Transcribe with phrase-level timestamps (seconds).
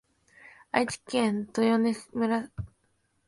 [0.71, 2.49] 愛知県豊根村